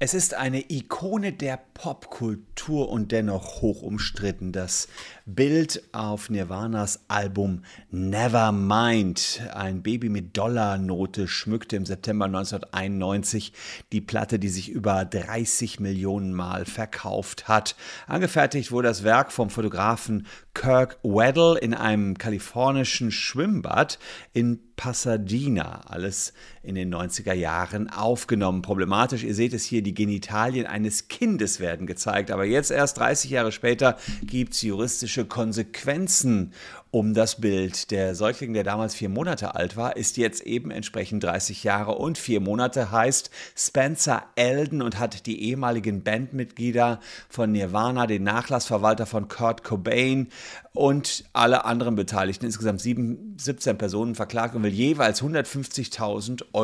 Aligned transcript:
Es 0.00 0.14
ist 0.14 0.34
eine 0.34 0.70
Ikone 0.70 1.32
der 1.32 1.58
Popkultur 1.74 2.88
und 2.88 3.10
dennoch 3.10 3.62
hoch 3.62 3.82
umstritten. 3.82 4.52
Das 4.52 4.86
Bild 5.26 5.82
auf 5.90 6.30
Nirvanas 6.30 7.00
Album 7.08 7.64
Nevermind. 7.90 9.42
Ein 9.52 9.82
Baby 9.82 10.08
mit 10.08 10.36
Dollarnote 10.36 11.26
schmückte 11.26 11.74
im 11.74 11.84
September 11.84 12.26
1991 12.26 13.52
die 13.90 14.00
Platte, 14.00 14.38
die 14.38 14.50
sich 14.50 14.68
über 14.68 15.04
30 15.04 15.80
Millionen 15.80 16.32
Mal 16.32 16.64
verkauft 16.64 17.48
hat. 17.48 17.74
Angefertigt 18.06 18.70
wurde 18.70 18.86
das 18.86 19.02
Werk 19.02 19.32
vom 19.32 19.50
Fotografen 19.50 20.28
Kirk 20.54 20.98
Weddle 21.02 21.58
in 21.58 21.74
einem 21.74 22.18
kalifornischen 22.18 23.10
Schwimmbad 23.10 23.98
in 24.32 24.60
Pasadena. 24.76 25.82
Alles 25.86 26.32
in 26.68 26.74
den 26.74 26.94
90er 26.94 27.32
Jahren 27.32 27.88
aufgenommen. 27.88 28.62
Problematisch, 28.62 29.24
ihr 29.24 29.34
seht 29.34 29.54
es 29.54 29.64
hier, 29.64 29.82
die 29.82 29.94
Genitalien 29.94 30.66
eines 30.66 31.08
Kindes 31.08 31.60
werden 31.60 31.86
gezeigt. 31.86 32.30
Aber 32.30 32.44
jetzt 32.44 32.70
erst 32.70 32.98
30 32.98 33.30
Jahre 33.30 33.52
später 33.52 33.96
gibt 34.22 34.52
es 34.52 34.62
juristische 34.62 35.24
Konsequenzen 35.24 36.52
um 36.90 37.12
das 37.12 37.40
Bild. 37.40 37.90
Der 37.90 38.14
Säugling, 38.14 38.54
der 38.54 38.64
damals 38.64 38.94
vier 38.94 39.08
Monate 39.08 39.54
alt 39.54 39.76
war, 39.76 39.96
ist 39.96 40.16
jetzt 40.16 40.42
eben 40.42 40.70
entsprechend 40.70 41.22
30 41.22 41.64
Jahre 41.64 41.92
und 41.92 42.16
vier 42.16 42.40
Monate 42.40 42.90
heißt 42.90 43.30
Spencer 43.54 44.22
Eldon 44.36 44.80
und 44.80 44.98
hat 44.98 45.26
die 45.26 45.42
ehemaligen 45.42 46.02
Bandmitglieder 46.02 47.00
von 47.28 47.52
Nirvana, 47.52 48.06
den 48.06 48.22
Nachlassverwalter 48.22 49.04
von 49.04 49.28
Kurt 49.28 49.64
Cobain 49.64 50.28
und 50.72 51.24
alle 51.32 51.64
anderen 51.64 51.94
Beteiligten, 51.94 52.46
insgesamt 52.46 52.80
sieben, 52.80 53.34
17 53.36 53.76
Personen 53.76 54.14
verklagt 54.14 54.54
und 54.54 54.62
will 54.62 54.72
jeweils 54.72 55.22
150.000 55.22 56.44
Euro 56.52 56.57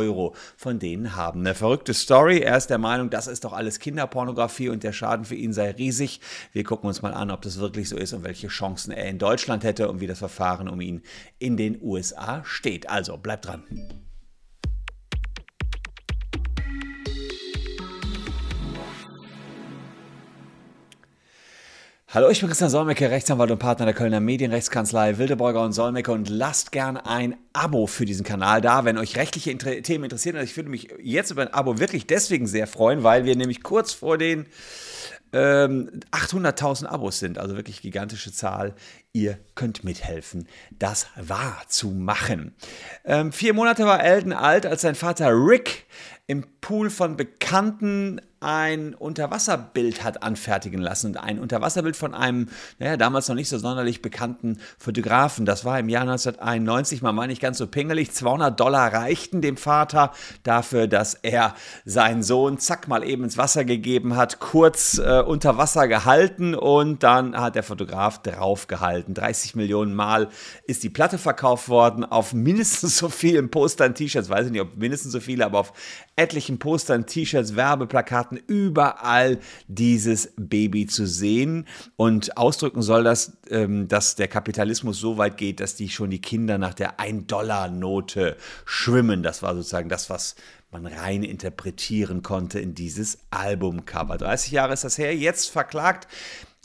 von 0.56 0.78
denen 0.78 1.14
haben. 1.14 1.40
Eine 1.40 1.54
verrückte 1.54 1.92
Story. 1.92 2.38
Er 2.38 2.56
ist 2.56 2.70
der 2.70 2.78
Meinung, 2.78 3.10
das 3.10 3.26
ist 3.26 3.44
doch 3.44 3.52
alles 3.52 3.78
Kinderpornografie 3.78 4.70
und 4.70 4.82
der 4.82 4.92
Schaden 4.92 5.26
für 5.26 5.34
ihn 5.34 5.52
sei 5.52 5.72
riesig. 5.72 6.20
Wir 6.52 6.64
gucken 6.64 6.88
uns 6.88 7.02
mal 7.02 7.12
an, 7.12 7.30
ob 7.30 7.42
das 7.42 7.58
wirklich 7.58 7.90
so 7.90 7.96
ist 7.96 8.14
und 8.14 8.24
welche 8.24 8.48
Chancen 8.48 8.90
er 8.90 9.06
in 9.06 9.18
Deutschland 9.18 9.64
hätte 9.64 9.90
und 9.90 10.00
wie 10.00 10.06
das 10.06 10.14
das 10.14 10.20
Verfahren 10.20 10.68
um 10.68 10.80
ihn 10.80 11.02
in 11.38 11.56
den 11.56 11.82
USA 11.82 12.42
steht. 12.44 12.88
Also 12.88 13.16
bleibt 13.16 13.46
dran. 13.46 13.64
Hallo, 22.14 22.28
ich 22.28 22.38
bin 22.38 22.48
Christian 22.48 22.70
Solmecke, 22.70 23.10
Rechtsanwalt 23.10 23.50
und 23.50 23.58
Partner 23.58 23.86
der 23.86 23.94
Kölner 23.94 24.20
Medienrechtskanzlei 24.20 25.18
Wildeborger 25.18 25.64
und 25.64 25.72
Solmecke 25.72 26.12
und 26.12 26.28
lasst 26.28 26.70
gern 26.70 26.96
ein 26.96 27.36
Abo 27.52 27.88
für 27.88 28.04
diesen 28.04 28.24
Kanal 28.24 28.60
da, 28.60 28.84
wenn 28.84 28.98
euch 28.98 29.16
rechtliche 29.16 29.50
Inter 29.50 29.82
Themen 29.82 30.04
interessieren. 30.04 30.36
Also 30.36 30.48
ich 30.48 30.56
würde 30.56 30.70
mich 30.70 30.94
jetzt 31.02 31.32
über 31.32 31.42
ein 31.42 31.52
Abo 31.52 31.80
wirklich 31.80 32.06
deswegen 32.06 32.46
sehr 32.46 32.68
freuen, 32.68 33.02
weil 33.02 33.24
wir 33.24 33.34
nämlich 33.34 33.64
kurz 33.64 33.92
vor 33.92 34.16
den 34.16 34.46
ähm, 35.32 35.90
800.000 36.12 36.86
Abos 36.86 37.18
sind, 37.18 37.36
also 37.36 37.56
wirklich 37.56 37.82
gigantische 37.82 38.32
Zahl. 38.32 38.76
Ihr 39.12 39.40
könnt 39.56 39.82
mithelfen, 39.82 40.46
das 40.78 41.08
wahr 41.16 41.62
zu 41.66 41.90
machen. 41.90 42.54
Ähm, 43.04 43.32
vier 43.32 43.54
Monate 43.54 43.86
war 43.86 44.04
Elton 44.04 44.32
alt, 44.32 44.66
als 44.66 44.82
sein 44.82 44.94
Vater 44.94 45.30
Rick 45.30 45.86
im 46.26 46.44
Pool 46.60 46.88
von 46.88 47.16
Bekannten 47.16 48.20
ein 48.44 48.94
Unterwasserbild 48.94 50.04
hat 50.04 50.22
anfertigen 50.22 50.80
lassen. 50.80 51.16
Ein 51.16 51.38
Unterwasserbild 51.38 51.96
von 51.96 52.14
einem, 52.14 52.50
naja, 52.78 52.98
damals 52.98 53.26
noch 53.28 53.34
nicht 53.34 53.48
so 53.48 53.56
sonderlich 53.56 54.02
bekannten 54.02 54.58
Fotografen. 54.78 55.46
Das 55.46 55.64
war 55.64 55.78
im 55.78 55.88
Jahr 55.88 56.02
1991, 56.02 57.00
man 57.00 57.16
war 57.16 57.26
nicht 57.26 57.40
ganz 57.40 57.56
so 57.56 57.66
pingelig. 57.66 58.12
200 58.12 58.58
Dollar 58.60 58.92
reichten 58.92 59.40
dem 59.40 59.56
Vater 59.56 60.12
dafür, 60.42 60.86
dass 60.88 61.14
er 61.14 61.54
seinen 61.86 62.22
Sohn 62.22 62.58
zack 62.58 62.86
mal 62.86 63.02
eben 63.02 63.24
ins 63.24 63.38
Wasser 63.38 63.64
gegeben 63.64 64.14
hat, 64.14 64.40
kurz 64.40 64.98
äh, 64.98 65.22
unter 65.22 65.56
Wasser 65.56 65.88
gehalten 65.88 66.54
und 66.54 67.02
dann 67.02 67.34
hat 67.34 67.54
der 67.54 67.62
Fotograf 67.62 68.20
draufgehalten. 68.20 69.14
30 69.14 69.54
Millionen 69.54 69.94
Mal 69.94 70.28
ist 70.66 70.82
die 70.82 70.90
Platte 70.90 71.16
verkauft 71.16 71.70
worden 71.70 72.04
auf 72.04 72.34
mindestens 72.34 72.98
so 72.98 73.08
vielen 73.08 73.50
Postern, 73.50 73.94
T-Shirts, 73.94 74.28
weiß 74.28 74.46
ich 74.46 74.52
nicht, 74.52 74.60
ob 74.60 74.76
mindestens 74.76 75.12
so 75.12 75.20
viele, 75.20 75.46
aber 75.46 75.60
auf 75.60 75.72
etlichen 76.16 76.58
Postern, 76.58 77.06
T-Shirts, 77.06 77.56
Werbeplakaten, 77.56 78.40
überall 78.46 79.38
dieses 79.66 80.32
Baby 80.36 80.86
zu 80.86 81.06
sehen. 81.06 81.66
Und 81.96 82.36
ausdrücken 82.36 82.82
soll 82.82 83.04
das, 83.04 83.36
ähm, 83.50 83.88
dass 83.88 84.14
der 84.14 84.28
Kapitalismus 84.28 84.98
so 84.98 85.18
weit 85.18 85.36
geht, 85.36 85.60
dass 85.60 85.74
die 85.74 85.88
schon 85.88 86.10
die 86.10 86.20
Kinder 86.20 86.58
nach 86.58 86.74
der 86.74 86.98
1-Dollar-Note 86.98 88.36
schwimmen. 88.64 89.22
Das 89.22 89.42
war 89.42 89.54
sozusagen 89.54 89.88
das, 89.88 90.08
was 90.08 90.36
man 90.70 90.86
rein 90.86 91.22
interpretieren 91.22 92.22
konnte 92.22 92.58
in 92.60 92.74
dieses 92.74 93.18
Albumcover. 93.30 94.18
30 94.18 94.52
Jahre 94.52 94.72
ist 94.72 94.84
das 94.84 94.98
her, 94.98 95.14
jetzt 95.14 95.50
verklagt 95.50 96.08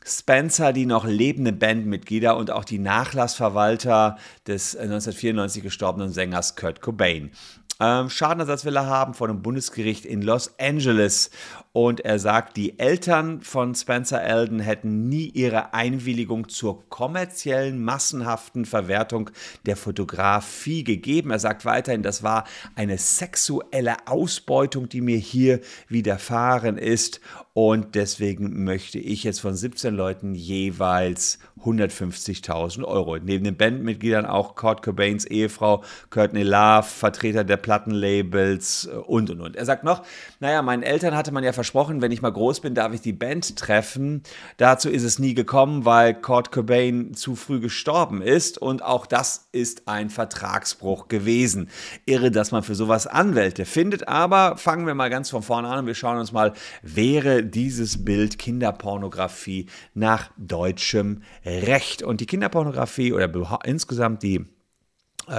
Spencer 0.06 0.74
die 0.74 0.86
noch 0.86 1.06
lebende 1.06 1.52
Bandmitglieder 1.52 2.36
und 2.38 2.52
auch 2.52 2.66
die 2.66 2.80
Nachlassverwalter 2.80 4.18
des 4.48 4.76
1994 4.76 5.62
gestorbenen 5.62 6.12
Sängers 6.12 6.56
Kurt 6.56 6.82
Cobain 6.82 7.32
ähm, 7.80 8.10
Schadenersatz 8.10 8.66
will 8.66 8.76
er 8.76 8.88
haben 8.88 9.14
von 9.14 9.30
einem 9.30 9.42
Bundesgericht 9.42 10.06
in 10.06 10.22
Los 10.22 10.54
Angeles. 10.60 11.32
Und 11.72 12.02
er 12.02 12.20
sagt, 12.20 12.58
die 12.58 12.78
Eltern 12.78 13.42
von 13.42 13.76
Spencer 13.76 14.22
Eldon 14.22 14.60
hätten 14.60 15.08
nie 15.08 15.28
ihre 15.28 15.74
Einwilligung 15.74 16.50
zur 16.50 16.90
kommerziellen, 16.90 17.82
massenhaften 17.82 18.66
Verwertung 18.66 19.30
der 19.66 19.78
Fotografie 19.78 20.84
gegeben. 20.84 21.32
Er 21.32 21.40
sagt 21.40 21.66
weiterhin, 21.66 22.04
das 22.04 22.24
war 22.24 22.46
eine 22.76 22.98
sexuelle 22.98 23.96
Ausbeutung, 24.08 24.90
die 24.90 25.02
mir 25.02 25.18
hier 25.18 25.62
widerfahren 25.88 26.78
ist. 26.78 27.22
Und 27.54 27.96
deswegen 27.96 28.64
möchte 28.64 29.00
ich 29.00 29.24
jetzt 29.24 29.42
von 29.42 29.56
17 29.56 29.94
Leuten 29.94 30.34
jeweils 30.34 31.40
150.000 31.64 32.84
Euro. 32.84 33.18
Neben 33.18 33.44
den 33.44 33.58
Bandmitgliedern 33.58 34.26
auch 34.26 34.56
Kurt 34.56 34.82
Cobains 34.82 35.26
Ehefrau 35.26 35.84
Courtney 36.10 36.44
Love, 36.44 36.84
Vertreter 36.84 37.44
der 37.44 37.58
Plattenlabels 37.70 38.90
äh, 38.92 38.96
und 38.96 39.30
und 39.30 39.42
und. 39.42 39.56
Er 39.56 39.64
sagt 39.64 39.84
noch, 39.84 40.02
naja, 40.40 40.64
meinen 40.64 40.82
Eltern 40.82 41.16
hatte 41.16 41.32
man 41.32 41.44
ja 41.44 41.54
versprochen, 41.54 42.02
wenn 42.02 42.12
ich 42.12 42.24
mal 42.24 42.32
groß 42.32 42.62
bin, 42.62 42.74
darf 42.74 42.94
ich 42.94 43.02
die 43.02 43.14
Band 43.14 43.56
treffen. 43.58 44.24
Dazu 44.58 44.90
ist 44.90 45.04
es 45.04 45.20
nie 45.20 45.36
gekommen, 45.36 45.86
weil 45.86 46.16
Kurt 46.16 46.52
Cobain 46.52 47.14
zu 47.14 47.36
früh 47.36 47.60
gestorben 47.60 48.24
ist 48.24 48.58
und 48.58 48.82
auch 48.84 49.06
das 49.06 49.50
ist 49.52 49.88
ein 49.88 50.10
Vertragsbruch 50.10 51.10
gewesen. 51.10 51.70
Irre, 52.08 52.32
dass 52.32 52.52
man 52.52 52.64
für 52.64 52.74
sowas 52.74 53.06
Anwälte 53.06 53.66
findet, 53.66 54.08
aber 54.08 54.58
fangen 54.58 54.88
wir 54.88 54.96
mal 54.96 55.12
ganz 55.12 55.30
von 55.30 55.44
vorne 55.44 55.68
an 55.68 55.80
und 55.80 55.86
wir 55.86 55.94
schauen 55.94 56.18
uns 56.18 56.32
mal, 56.32 56.54
wäre 56.82 57.44
dieses 57.44 58.04
Bild 58.04 58.40
Kinderpornografie 58.40 59.68
nach 59.94 60.32
deutschem 60.38 61.22
Recht. 61.46 62.02
Und 62.02 62.20
die 62.20 62.26
Kinderpornografie 62.26 63.14
oder 63.14 63.30
insgesamt 63.64 64.24
die 64.24 64.48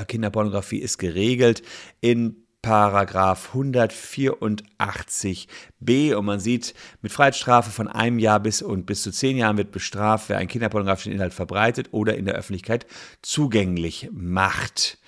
Kinderpornografie 0.06 0.78
ist 0.78 0.99
geregelt 0.99 1.62
in 2.01 2.37
Paragraph 2.62 3.55
184b 3.55 6.15
und 6.15 6.25
man 6.27 6.41
sieht, 6.41 6.75
mit 7.01 7.11
Freiheitsstrafe 7.11 7.71
von 7.71 7.89
einem 7.89 8.19
Jahr 8.19 8.41
bis 8.41 8.61
und 8.61 8.84
bis 8.84 9.03
zu 9.03 9.12
zehn 9.12 9.39
Jahren 9.39 9.56
wird 9.56 9.73
bestraft, 9.73 10.29
wer 10.29 10.37
einen 10.37 10.49
kinderpornografischen 10.49 11.12
Inhalt 11.12 11.33
verbreitet 11.33 11.89
oder 11.93 12.17
in 12.17 12.27
der 12.27 12.34
Öffentlichkeit 12.34 12.84
zugänglich 13.23 14.11
macht. 14.12 14.99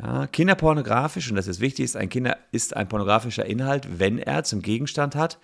Ja, 0.00 0.28
kinderpornografisch, 0.28 1.28
und 1.30 1.36
das 1.36 1.48
ist 1.48 1.60
wichtig, 1.60 1.84
ist 1.84 1.96
ein, 1.96 2.08
Kinder, 2.08 2.36
ist 2.52 2.76
ein 2.76 2.88
pornografischer 2.88 3.46
Inhalt, 3.46 3.98
wenn 3.98 4.18
er 4.18 4.44
zum 4.44 4.62
Gegenstand 4.62 5.16
hat, 5.16 5.38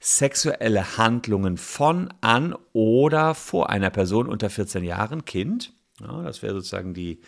sexuelle 0.00 0.96
Handlungen 0.96 1.56
von, 1.56 2.12
an 2.20 2.56
oder 2.72 3.34
vor 3.34 3.70
einer 3.70 3.90
Person 3.90 4.28
unter 4.28 4.50
14 4.50 4.82
Jahren, 4.82 5.24
Kind. 5.24 5.72
Ja, 6.00 6.22
das 6.22 6.42
wäre 6.42 6.54
sozusagen 6.54 6.94
die 6.94 7.20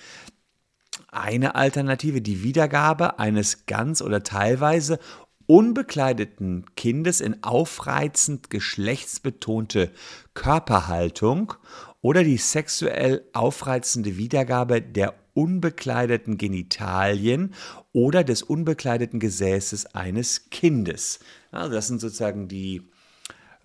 eine 1.13 1.55
Alternative, 1.55 2.21
die 2.21 2.43
Wiedergabe 2.43 3.19
eines 3.19 3.67
ganz 3.67 4.03
oder 4.03 4.23
teilweise 4.23 4.99
unbekleideten 5.47 6.65
Kindes 6.77 7.21
in 7.21 7.43
aufreizend 7.43 8.49
geschlechtsbetonte 8.51 9.91
Körperhaltung 10.35 11.55
oder 12.01 12.25
die 12.25 12.39
sexuell 12.39 13.23
aufreizende 13.33 14.17
Wiedergabe 14.17 14.81
der 14.81 15.15
unbekleideten 15.35 16.39
Genitalien 16.39 17.55
oder 17.93 18.25
des 18.25 18.43
unbekleideten 18.43 19.21
Gesäßes 19.21 19.95
eines 19.95 20.51
Kindes. 20.51 21.21
Also 21.51 21.73
das 21.73 21.89
sind 21.89 22.01
sozusagen 22.01 22.49
die 22.49 22.83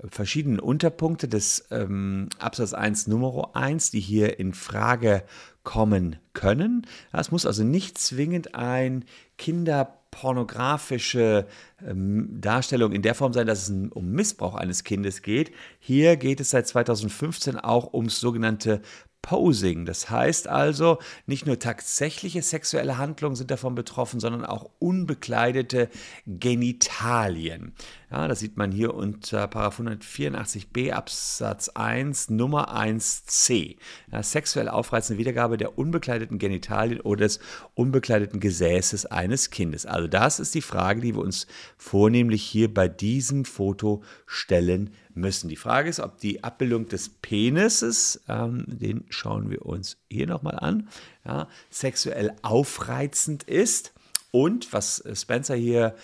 verschiedenen 0.09 0.59
Unterpunkte 0.59 1.27
des 1.27 1.67
ähm, 1.71 2.29
Absatz 2.39 2.73
1 2.73 3.07
Nummer 3.07 3.55
1, 3.55 3.91
die 3.91 3.99
hier 3.99 4.39
in 4.39 4.53
Frage 4.53 5.23
kommen 5.67 6.15
können. 6.31 6.87
Es 7.11 7.29
muss 7.29 7.45
also 7.45 7.65
nicht 7.65 7.97
zwingend 7.97 8.55
ein 8.55 9.03
kinderpornografische 9.37 11.45
ähm, 11.85 12.29
Darstellung 12.39 12.93
in 12.93 13.01
der 13.01 13.15
Form 13.15 13.33
sein, 13.33 13.47
dass 13.47 13.67
es 13.67 13.75
um 13.89 14.11
Missbrauch 14.11 14.55
eines 14.55 14.85
Kindes 14.85 15.23
geht. 15.23 15.51
Hier 15.79 16.15
geht 16.15 16.39
es 16.39 16.51
seit 16.51 16.69
2015 16.69 17.57
auch 17.57 17.93
ums 17.93 18.21
sogenannte 18.21 18.81
Posing. 19.21 19.85
Das 19.85 20.09
heißt 20.09 20.47
also, 20.47 20.99
nicht 21.25 21.45
nur 21.45 21.59
tatsächliche 21.59 22.41
sexuelle 22.41 22.97
Handlungen 22.97 23.35
sind 23.35 23.51
davon 23.51 23.75
betroffen, 23.75 24.21
sondern 24.21 24.45
auch 24.45 24.69
unbekleidete 24.79 25.89
Genitalien. 26.25 27.73
Ja, 28.09 28.29
das 28.29 28.39
sieht 28.39 28.55
man 28.55 28.71
hier 28.71 28.93
unter 28.93 29.49
184b 29.49 30.91
Absatz 30.91 31.67
1 31.67 32.29
Nummer 32.29 32.73
1c. 32.73 33.75
Ja, 34.09 34.23
sexuell 34.23 34.69
aufreizende 34.69 35.19
Wiedergabe 35.19 35.57
der 35.57 35.77
unbekleideten 35.77 36.39
Genitalien 36.39 37.01
oder 37.01 37.25
des 37.25 37.41
unbekleideten 37.73 38.39
Gesäßes 38.39 39.07
eines 39.07 39.49
Kindes. 39.49 39.85
Also 39.85 40.07
das 40.07 40.39
ist 40.39 40.55
die 40.55 40.61
Frage, 40.61 41.01
die 41.01 41.15
wir 41.15 41.21
uns 41.21 41.47
vornehmlich 41.77 42.43
hier 42.43 42.73
bei 42.73 42.87
diesem 42.87 43.43
Foto 43.43 44.03
stellen 44.25 44.91
müssen. 45.13 45.49
Die 45.49 45.57
Frage 45.57 45.89
ist, 45.89 45.99
ob 45.99 46.17
die 46.17 46.45
Abbildung 46.45 46.87
des 46.87 47.09
Penises, 47.09 48.21
ähm, 48.29 48.63
den 48.67 49.03
schauen 49.09 49.49
wir 49.49 49.65
uns 49.65 49.97
hier 50.09 50.27
nochmal 50.27 50.59
an, 50.59 50.87
ja, 51.25 51.49
sexuell 51.69 52.31
aufreizend 52.41 53.43
ist 53.43 53.91
und 54.31 54.71
was 54.71 55.03
Spencer 55.13 55.55
hier 55.55 55.95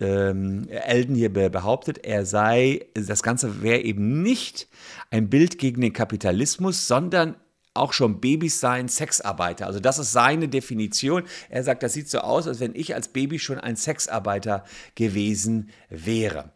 ähm, 0.00 0.68
Elden 0.68 1.14
hier 1.14 1.32
behauptet, 1.32 2.04
er 2.04 2.26
sei, 2.26 2.86
das 2.94 3.22
Ganze 3.22 3.62
wäre 3.62 3.80
eben 3.80 4.22
nicht 4.22 4.68
ein 5.10 5.28
Bild 5.28 5.58
gegen 5.58 5.80
den 5.80 5.92
Kapitalismus, 5.92 6.86
sondern 6.86 7.36
auch 7.74 7.92
schon 7.92 8.20
Babys 8.20 8.60
seien 8.60 8.88
Sexarbeiter. 8.88 9.66
Also 9.66 9.80
das 9.80 9.98
ist 9.98 10.12
seine 10.12 10.48
Definition. 10.48 11.24
Er 11.48 11.62
sagt, 11.62 11.82
das 11.82 11.92
sieht 11.92 12.08
so 12.08 12.18
aus, 12.18 12.48
als 12.48 12.60
wenn 12.60 12.74
ich 12.74 12.94
als 12.94 13.08
Baby 13.08 13.38
schon 13.38 13.58
ein 13.58 13.76
Sexarbeiter 13.76 14.64
gewesen 14.94 15.70
wäre. 15.88 16.52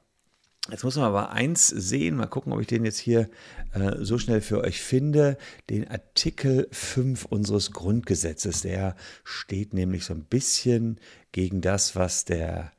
Jetzt 0.70 0.84
muss 0.84 0.96
man 0.96 1.06
aber 1.06 1.30
eins 1.30 1.68
sehen, 1.68 2.16
mal 2.16 2.26
gucken, 2.26 2.52
ob 2.52 2.60
ich 2.60 2.66
den 2.66 2.84
jetzt 2.84 2.98
hier 2.98 3.30
äh, 3.72 3.96
so 4.00 4.18
schnell 4.18 4.40
für 4.40 4.60
euch 4.60 4.80
finde. 4.80 5.36
Den 5.68 5.88
Artikel 5.88 6.68
5 6.70 7.24
unseres 7.24 7.72
Grundgesetzes, 7.72 8.62
der 8.62 8.94
steht 9.24 9.74
nämlich 9.74 10.04
so 10.04 10.14
ein 10.14 10.24
bisschen 10.24 11.00
gegen 11.32 11.60
das, 11.60 11.96
was 11.96 12.24
der 12.24 12.72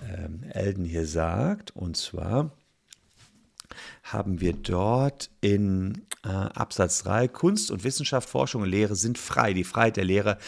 ähm, 0.00 0.44
Elden 0.50 0.84
hier 0.84 1.06
sagt. 1.06 1.70
Und 1.72 1.96
zwar 1.96 2.52
haben 4.02 4.40
wir 4.40 4.52
dort 4.52 5.30
in 5.40 6.06
äh, 6.24 6.28
Absatz 6.28 7.02
3 7.04 7.28
Kunst 7.28 7.70
und 7.70 7.84
Wissenschaft, 7.84 8.28
Forschung 8.28 8.62
und 8.62 8.68
Lehre 8.68 8.94
sind 8.96 9.18
frei. 9.18 9.52
Die 9.52 9.64
Freiheit 9.64 9.96
der 9.96 10.04
Lehre 10.04 10.38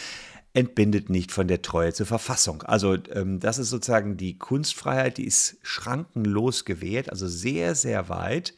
entbindet 0.52 1.10
nicht 1.10 1.32
von 1.32 1.48
der 1.48 1.62
Treue 1.62 1.92
zur 1.92 2.06
Verfassung. 2.06 2.62
Also 2.62 2.96
ähm, 3.12 3.40
das 3.40 3.58
ist 3.58 3.70
sozusagen 3.70 4.16
die 4.16 4.38
Kunstfreiheit, 4.38 5.18
die 5.18 5.26
ist 5.26 5.58
schrankenlos 5.62 6.64
gewährt, 6.64 7.10
also 7.10 7.26
sehr, 7.26 7.74
sehr 7.74 8.08
weit. 8.08 8.54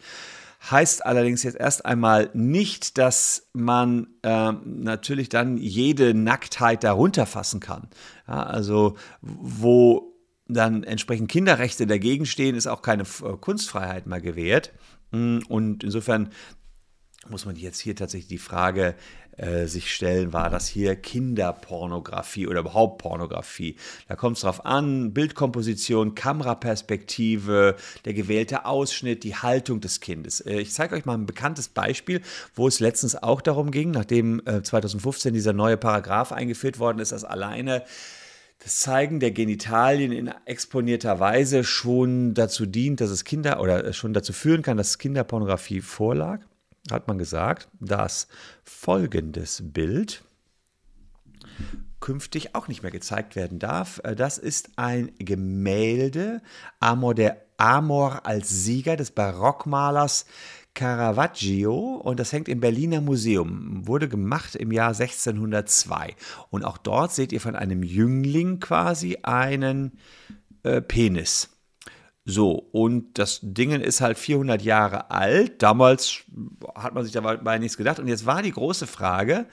Heißt 0.71 1.06
allerdings 1.06 1.43
jetzt 1.43 1.59
erst 1.59 1.87
einmal 1.87 2.31
nicht, 2.35 2.99
dass 2.99 3.49
man 3.53 4.09
äh, 4.23 4.53
natürlich 4.65 5.29
dann 5.29 5.59
jede 5.59 6.12
Nacktheit 6.12 6.83
darunter 6.83 7.25
fassen 7.25 7.61
kann. 7.61 7.88
Ja, 8.27 8.43
also 8.43 8.97
wo 9.21 10.06
dann 10.48 10.84
entsprechend 10.84 11.31
Kinderrechte 11.31 11.87
dagegen 11.87 12.26
stehen, 12.26 12.54
ist 12.54 12.66
auch 12.66 12.82
keine 12.82 13.02
äh, 13.02 13.37
Kunstfreiheit 13.40 14.06
mehr 14.06 14.20
gewährt. 14.20 14.72
Und 15.12 15.84
insofern 15.84 16.31
muss 17.28 17.44
man 17.44 17.56
jetzt 17.56 17.81
hier 17.81 17.96
tatsächlich 17.96 18.28
die 18.28 18.38
Frage 18.38 18.94
äh, 19.37 19.66
sich 19.66 19.93
stellen, 19.93 20.32
war 20.32 20.48
das 20.48 20.66
hier 20.69 20.96
Kinderpornografie 20.96 22.46
oder 22.46 22.60
überhaupt 22.60 23.02
Pornografie. 23.02 23.76
Da 24.08 24.16
kommt 24.16 24.37
es 24.37 24.43
drauf 24.43 24.64
an, 24.64 25.12
Bildkomposition, 25.12 26.14
Kameraperspektive, 26.14 27.76
der 28.04 28.14
gewählte 28.14 28.64
Ausschnitt, 28.64 29.25
die 29.25 29.34
Haltung 29.34 29.81
des 29.81 30.00
Kindes. 30.00 30.40
Äh, 30.40 30.60
ich 30.60 30.72
zeige 30.72 30.94
euch 30.94 31.04
mal 31.04 31.14
ein 31.14 31.26
bekanntes 31.26 31.69
Beispiel, 31.69 32.22
wo 32.54 32.69
es 32.69 32.81
letztens 32.81 33.16
auch 33.22 33.40
darum 33.40 33.70
ging, 33.70 33.90
nachdem 33.90 34.40
äh, 34.46 34.62
2015 34.62 35.34
dieser 35.34 35.52
neue 35.52 35.76
Paragraph 35.76 36.32
eingeführt 36.32 36.78
worden 36.78 37.00
ist, 37.00 37.12
dass 37.12 37.25
alleine 37.25 37.84
das 38.58 38.81
Zeigen 38.81 39.20
der 39.20 39.31
Genitalien 39.31 40.12
in 40.12 40.29
exponierter 40.44 41.20
Weise 41.20 41.62
schon 41.62 42.35
dazu 42.35 42.67
dient, 42.67 43.00
dass 43.00 43.11
es 43.11 43.25
Kinder 43.25 43.61
oder 43.61 43.93
schon 43.93 44.12
dazu 44.12 44.32
führen 44.32 44.62
kann, 44.62 44.76
dass 44.76 44.99
Kinderpornografie 44.99 45.81
vorlag 45.81 46.41
hat 46.91 47.08
man 47.08 47.19
gesagt, 47.19 47.69
dass 47.81 48.29
folgendes 48.64 49.62
Bild 49.64 50.25
künftig 52.00 52.55
auch 52.55 52.69
nicht 52.69 52.82
mehr 52.82 52.93
gezeigt 52.93 53.37
werden 53.37 53.58
darf. 53.58 54.00
Äh, 54.05 54.14
das 54.14 54.38
ist 54.38 54.70
ein 54.76 55.12
Gemälde, 55.19 56.43
Amor 56.81 57.14
der 57.14 57.43
Amor 57.56 58.26
als 58.26 58.50
Sieger 58.50 58.97
des 58.97 59.11
Barockmalers 59.11 60.26
Caravaggio 60.76 61.75
und 61.75 62.20
das 62.20 62.32
hängt 62.32 62.49
im 62.49 62.61
Berliner 62.61 63.00
Museum, 63.00 63.87
wurde 63.87 64.08
gemacht 64.08 64.55
im 64.55 64.70
Jahr 64.70 64.90
1602. 64.90 66.14
Und 66.50 66.64
auch 66.64 66.78
dort 66.78 67.12
seht 67.12 67.32
ihr 67.32 67.40
von 67.40 67.56
einem 67.56 67.82
Jüngling 67.82 68.61
quasi 68.61 69.19
einen 69.23 69.99
äh, 70.62 70.81
Penis. 70.81 71.49
So, 72.28 72.69
und 72.73 73.19
das 73.19 73.40
Ding 73.43 73.70
ist 73.81 74.00
halt 74.00 74.19
400 74.19 74.61
Jahre 74.61 75.11
alt. 75.11 75.62
Damals 75.62 76.25
hat 76.75 76.93
man 76.93 77.05
sich 77.05 77.12
dabei 77.12 77.58
nichts 77.58 77.76
gedacht. 77.76 77.99
Und 77.99 78.08
jetzt 78.08 78.26
war 78.26 78.43
die 78.43 78.50
große 78.50 78.87
Frage, 78.87 79.46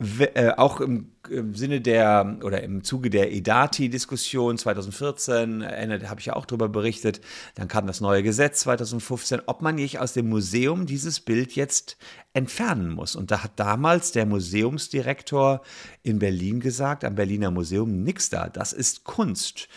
äh, 0.00 0.52
auch 0.56 0.80
im, 0.80 1.12
Sinne 1.52 1.82
der 1.82 2.38
oder 2.42 2.62
im 2.62 2.82
Zuge 2.82 3.10
der 3.10 3.32
EDATI-Diskussion 3.32 4.56
2014, 4.56 5.60
äh, 5.60 6.00
habe 6.06 6.20
ich 6.20 6.26
ja 6.26 6.36
auch 6.36 6.46
darüber 6.46 6.70
berichtet, 6.70 7.20
dann 7.54 7.68
kam 7.68 7.86
das 7.86 8.00
neue 8.00 8.22
Gesetz 8.22 8.60
2015, 8.60 9.42
ob 9.44 9.60
man 9.60 9.74
nicht 9.74 9.98
aus 9.98 10.14
dem 10.14 10.30
Museum 10.30 10.86
dieses 10.86 11.20
Bild 11.20 11.52
jetzt 11.52 11.98
entfernen 12.32 12.90
muss. 12.90 13.14
Und 13.14 13.30
da 13.30 13.44
hat 13.44 13.52
damals 13.56 14.12
der 14.12 14.24
Museumsdirektor 14.24 15.60
in 16.02 16.18
Berlin 16.18 16.60
gesagt, 16.60 17.04
am 17.04 17.14
Berliner 17.14 17.50
Museum, 17.50 18.02
nix 18.02 18.30
da, 18.30 18.48
das 18.48 18.72
ist 18.72 19.04
Kunst. 19.04 19.68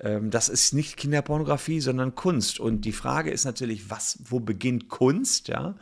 Ähm, 0.00 0.30
das 0.30 0.50
ist 0.50 0.74
nicht 0.74 0.98
Kinderpornografie, 0.98 1.80
sondern 1.80 2.14
Kunst. 2.14 2.60
Und 2.60 2.82
die 2.82 2.92
Frage 2.92 3.30
ist 3.30 3.44
natürlich, 3.44 3.88
was, 3.88 4.18
wo 4.24 4.40
beginnt 4.40 4.88
Kunst, 4.88 5.48
ja? 5.48 5.74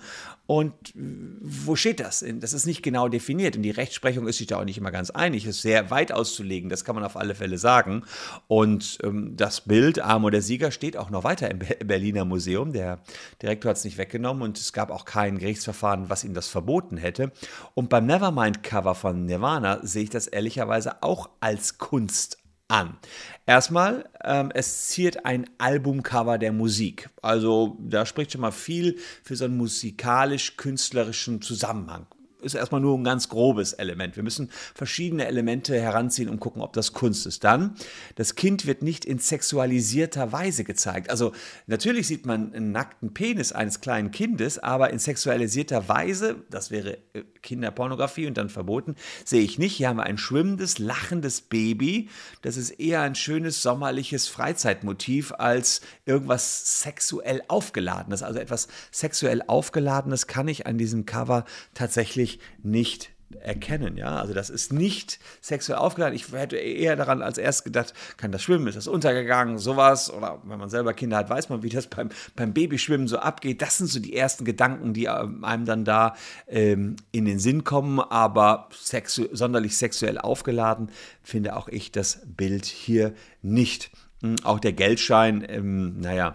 Und 0.50 0.73
wo 0.95 1.77
steht 1.77 2.00
das? 2.00 2.25
Das 2.41 2.55
ist 2.55 2.65
nicht 2.65 2.83
genau 2.83 3.09
definiert. 3.09 3.56
Und 3.56 3.65
die 3.65 3.71
Rechtsprechung 3.71 4.27
ist 4.27 4.39
sich 4.39 4.47
da 4.47 4.59
auch 4.59 4.65
nicht 4.65 4.79
immer 4.79 4.91
ganz 4.91 5.11
einig. 5.11 5.45
Es 5.45 5.56
ist 5.56 5.62
sehr 5.62 5.91
weit 5.91 6.11
auszulegen, 6.11 6.71
das 6.71 6.87
kann 6.87 6.95
man 6.95 7.05
auf 7.05 7.19
alle 7.19 7.35
Fälle 7.35 7.59
sagen. 7.59 8.03
Und 8.47 8.97
ähm, 9.03 9.37
das 9.37 9.61
Bild 9.61 9.99
Amor 9.99 10.31
der 10.31 10.41
Sieger 10.41 10.71
steht 10.71 10.97
auch 10.97 11.11
noch 11.11 11.23
weiter 11.23 11.50
im 11.50 11.59
Berliner 11.87 12.25
Museum. 12.25 12.73
Der 12.73 13.00
Direktor 13.43 13.69
hat 13.69 13.77
es 13.77 13.85
nicht 13.85 13.99
weggenommen 13.99 14.43
und 14.43 14.56
es 14.56 14.73
gab 14.73 14.91
auch 14.91 15.05
kein 15.05 15.37
Gerichtsverfahren, 15.37 16.09
was 16.09 16.25
ihm 16.25 16.33
das 16.33 16.49
verboten 16.49 16.97
hätte. 16.97 17.31
Und 17.75 17.91
beim 17.91 18.06
Nevermind-Cover 18.06 18.94
von 18.94 19.27
Nirvana 19.27 19.81
sehe 19.83 20.05
ich 20.05 20.11
das 20.11 20.29
ehrlicherweise 20.29 21.03
auch 21.03 21.29
als 21.41 21.77
Kunst 21.77 22.38
an. 22.69 22.99
Erstmal, 23.47 24.09
ähm, 24.23 24.50
es 24.55 24.88
ziert 24.88 25.25
ein 25.25 25.49
Albumcover 25.59 26.38
der 26.38 26.53
Musik. 26.53 27.09
Also 27.23 27.76
da 27.81 28.06
spricht 28.06 28.32
schon 28.32 28.43
mal 28.43 28.53
viel 28.53 28.98
für 29.22 29.37
so 29.37 29.46
einen 29.46 29.56
musikalisch-künstlerischen 29.56 31.41
Zusammenhang 31.43 32.06
ist 32.41 32.55
erstmal 32.55 32.81
nur 32.81 32.97
ein 32.97 33.05
ganz 33.05 33.29
grobes 33.29 33.73
Element. 33.73 34.17
Wir 34.17 34.23
müssen 34.23 34.51
verschiedene 34.75 35.27
Elemente 35.27 35.81
heranziehen 35.81 36.29
und 36.29 36.41
gucken, 36.41 36.63
ob 36.63 36.73
das 36.73 36.93
Kunst 36.93 37.27
ist. 37.27 37.45
Dann, 37.45 37.75
das 38.15 38.35
Kind 38.35 38.67
wird 38.67 38.83
nicht 38.83 39.05
in 39.05 39.19
sexualisierter 39.19 40.33
Weise 40.33 40.65
gezeigt. 40.65 41.11
Also 41.11 41.33
natürlich 41.67 42.07
sieht 42.07 42.27
man 42.27 42.55
einen 42.55 42.73
nackten 42.73 43.13
Penis 43.15 43.53
eines 43.53 43.81
kleinen 43.81 44.11
Kindes, 44.11 44.59
aber 44.59 44.91
in 44.91 44.99
sexualisierter 44.99 45.89
Weise, 45.89 46.37
das 46.51 46.71
wäre 46.71 46.99
äh, 47.15 47.23
Kinderpornografie 47.43 48.27
und 48.27 48.37
dann 48.37 48.51
verboten, 48.51 48.95
sehe 49.25 49.43
ich 49.43 49.59
nicht. 49.59 49.77
Hier 49.77 49.89
haben 49.89 49.97
wir 49.97 50.05
ein 50.05 50.19
schwimmendes, 50.19 50.79
lachendes 50.79 51.41
Baby. 51.41 52.09
Das 52.43 52.57
ist 52.57 52.71
eher 52.71 53.03
ein 53.03 53.15
schönes 53.15 53.63
sommerliches 53.63 54.29
Freizeitmotiv 54.29 55.33
als 55.33 55.81
irgendwas 56.05 56.83
sexuell 56.83 57.43
aufgeladenes. 57.49 58.23
Also 58.23 58.39
etwas 58.39 58.69
sexuell 58.91 59.43
aufgeladenes 59.47 60.27
kann 60.27 60.49
ich 60.49 60.67
an 60.67 60.79
diesem 60.79 61.07
Cover 61.07 61.45
tatsächlich 61.75 62.28
wirklich 62.29 62.41
nicht 62.63 63.11
erkennen. 63.41 63.99
Ja, 63.99 64.17
also 64.17 64.32
das 64.32 64.49
ist 64.49 64.73
nicht 64.73 65.19
sexuell 65.43 65.79
aufgeladen. 65.79 66.17
Ich 66.17 66.32
hätte 66.32 66.56
eher 66.56 66.97
daran 66.97 67.20
als 67.20 67.37
erst 67.37 67.63
gedacht, 67.63 67.93
kann 68.17 68.32
das 68.32 68.43
Schwimmen, 68.43 68.67
ist 68.67 68.77
das 68.77 68.89
untergegangen, 68.89 69.58
sowas. 69.58 70.11
Oder 70.11 70.41
wenn 70.44 70.58
man 70.58 70.70
selber 70.70 70.94
Kinder 70.94 71.19
hat, 71.19 71.29
weiß 71.29 71.51
man, 71.51 71.63
wie 71.63 71.69
das 71.69 71.89
beim, 71.89 72.08
beim 72.37 72.55
Babyschwimmen 72.55 73.06
so 73.06 73.19
abgeht. 73.19 73.61
Das 73.61 73.77
sind 73.77 73.89
so 73.89 74.01
die 74.01 74.17
ersten 74.17 74.47
Gedanken, 74.47 74.94
die 74.94 75.11
einem 75.11 75.67
dann 75.67 75.85
da 75.85 76.15
ähm, 76.47 76.97
in 77.13 77.27
den 77.27 77.39
Sinn 77.39 77.65
kommen. 77.65 78.01
Aber 78.01 78.70
sexu 78.73 79.27
sonderlich 79.32 79.77
sexuell 79.77 80.17
aufgeladen 80.17 80.91
finde 81.23 81.55
auch 81.55 81.69
ich 81.69 81.93
das 81.93 82.23
Bild 82.25 82.65
hier 82.65 83.13
nicht. 83.43 83.91
Hm, 84.23 84.37
auch 84.43 84.58
der 84.58 84.73
Geldschein, 84.73 85.44
ähm, 85.47 86.01
naja, 86.01 86.35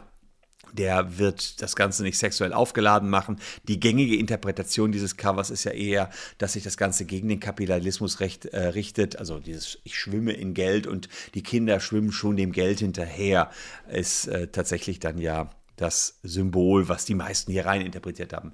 der 0.73 1.17
wird 1.17 1.61
das 1.61 1.75
Ganze 1.75 2.03
nicht 2.03 2.17
sexuell 2.17 2.53
aufgeladen 2.53 3.09
machen. 3.09 3.39
Die 3.67 3.79
gängige 3.79 4.17
Interpretation 4.17 4.91
dieses 4.91 5.17
Covers 5.17 5.49
ist 5.49 5.63
ja 5.63 5.71
eher, 5.71 6.09
dass 6.37 6.53
sich 6.53 6.63
das 6.63 6.77
Ganze 6.77 7.05
gegen 7.05 7.29
den 7.29 7.39
Kapitalismus 7.39 8.19
recht, 8.19 8.45
äh, 8.45 8.67
richtet. 8.67 9.17
Also 9.17 9.39
dieses 9.39 9.79
Ich 9.83 9.97
schwimme 9.97 10.33
in 10.33 10.53
Geld 10.53 10.87
und 10.87 11.09
die 11.33 11.43
Kinder 11.43 11.79
schwimmen 11.79 12.11
schon 12.11 12.35
dem 12.35 12.51
Geld 12.51 12.79
hinterher, 12.79 13.49
ist 13.91 14.27
äh, 14.27 14.47
tatsächlich 14.47 14.99
dann 14.99 15.17
ja 15.17 15.49
das 15.75 16.19
Symbol, 16.23 16.87
was 16.87 17.05
die 17.05 17.15
meisten 17.15 17.51
hier 17.51 17.65
rein 17.65 17.81
interpretiert 17.81 18.33
haben. 18.33 18.53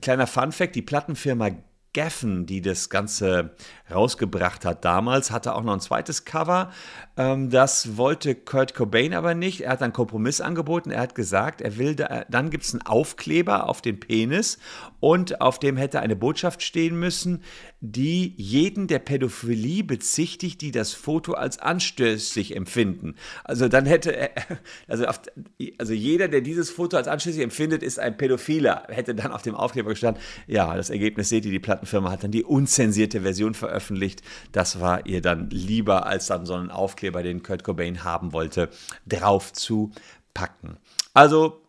Kleiner 0.00 0.26
Fun 0.26 0.52
fact, 0.52 0.74
die 0.74 0.82
Plattenfirma 0.82 1.50
Geffen, 1.96 2.44
die 2.44 2.60
das 2.60 2.90
Ganze 2.90 3.54
rausgebracht 3.90 4.66
hat 4.66 4.84
damals, 4.84 5.30
hatte 5.30 5.54
auch 5.54 5.62
noch 5.62 5.72
ein 5.72 5.80
zweites 5.80 6.26
Cover. 6.26 6.70
Ähm, 7.16 7.48
das 7.48 7.96
wollte 7.96 8.34
Kurt 8.34 8.74
Cobain 8.74 9.14
aber 9.14 9.34
nicht. 9.34 9.62
Er 9.62 9.70
hat 9.70 9.82
einen 9.82 9.94
Kompromiss 9.94 10.42
angeboten. 10.42 10.90
Er 10.90 11.00
hat 11.00 11.14
gesagt, 11.14 11.62
er 11.62 11.78
will, 11.78 11.94
da, 11.94 12.26
dann 12.28 12.50
gibt 12.50 12.64
es 12.64 12.74
einen 12.74 12.82
Aufkleber 12.82 13.66
auf 13.66 13.80
den 13.80 13.98
Penis 13.98 14.58
und 15.00 15.40
auf 15.40 15.58
dem 15.58 15.78
hätte 15.78 16.00
eine 16.00 16.16
Botschaft 16.16 16.62
stehen 16.62 16.98
müssen, 16.98 17.42
die 17.80 18.34
jeden 18.36 18.88
der 18.88 18.98
Pädophilie 18.98 19.84
bezichtigt, 19.84 20.60
die 20.60 20.72
das 20.72 20.92
Foto 20.92 21.32
als 21.32 21.58
anstößig 21.58 22.56
empfinden. 22.56 23.14
Also 23.44 23.68
dann 23.68 23.86
hätte 23.86 24.14
er, 24.14 24.30
also, 24.88 25.06
auf, 25.06 25.20
also 25.78 25.94
jeder, 25.94 26.28
der 26.28 26.42
dieses 26.42 26.70
Foto 26.70 26.98
als 26.98 27.08
anstößig 27.08 27.42
empfindet, 27.42 27.82
ist 27.82 27.98
ein 27.98 28.18
Pädophiler. 28.18 28.84
Hätte 28.88 29.14
dann 29.14 29.32
auf 29.32 29.42
dem 29.42 29.54
Aufkleber 29.54 29.90
gestanden. 29.90 30.22
Ja, 30.46 30.76
das 30.76 30.90
Ergebnis 30.90 31.30
seht 31.30 31.46
ihr, 31.46 31.52
die 31.52 31.60
Plattenfirma 31.86 32.10
hat 32.10 32.24
dann 32.24 32.30
die 32.30 32.44
unzensierte 32.44 33.22
Version 33.22 33.54
veröffentlicht. 33.54 34.22
Das 34.52 34.80
war 34.80 35.06
ihr 35.06 35.22
dann 35.22 35.50
lieber, 35.50 36.06
als 36.06 36.26
dann 36.26 36.44
so 36.44 36.54
einen 36.54 36.70
Aufkleber, 36.70 37.22
den 37.22 37.42
Kurt 37.42 37.64
Cobain 37.64 38.04
haben 38.04 38.32
wollte, 38.32 38.68
drauf 39.06 39.52
zu 39.52 39.92
packen. 40.34 40.76
Also 41.14 41.62